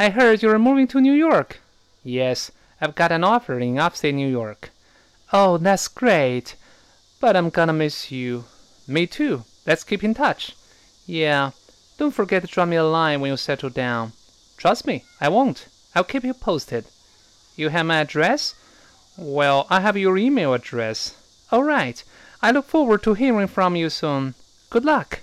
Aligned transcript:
I 0.00 0.10
heard 0.10 0.42
you're 0.42 0.58
moving 0.60 0.86
to 0.88 1.00
New 1.00 1.12
York. 1.12 1.60
Yes, 2.04 2.52
I've 2.80 2.94
got 2.94 3.10
an 3.10 3.24
offer 3.24 3.58
in 3.58 3.78
upstate 3.78 4.14
New 4.14 4.28
York. 4.28 4.70
Oh, 5.32 5.58
that's 5.58 5.88
great. 5.88 6.54
But 7.20 7.36
I'm 7.36 7.50
gonna 7.50 7.72
miss 7.72 8.12
you. 8.12 8.44
Me 8.86 9.08
too. 9.08 9.44
Let's 9.66 9.82
keep 9.82 10.04
in 10.04 10.14
touch. 10.14 10.54
Yeah, 11.04 11.50
don't 11.98 12.14
forget 12.14 12.42
to 12.42 12.48
drop 12.48 12.68
me 12.68 12.76
a 12.76 12.84
line 12.84 13.20
when 13.20 13.32
you 13.32 13.36
settle 13.36 13.70
down. 13.70 14.12
Trust 14.56 14.86
me, 14.86 15.04
I 15.20 15.28
won't. 15.28 15.66
I'll 15.96 16.04
keep 16.04 16.22
you 16.22 16.32
posted. 16.32 16.84
You 17.56 17.70
have 17.70 17.86
my 17.86 17.98
address? 17.98 18.54
Well, 19.16 19.66
I 19.68 19.80
have 19.80 19.96
your 19.96 20.16
email 20.16 20.54
address. 20.54 21.16
All 21.50 21.64
right. 21.64 22.04
I 22.40 22.52
look 22.52 22.66
forward 22.66 23.02
to 23.02 23.14
hearing 23.14 23.48
from 23.48 23.74
you 23.74 23.90
soon. 23.90 24.34
Good 24.70 24.84
luck. 24.84 25.22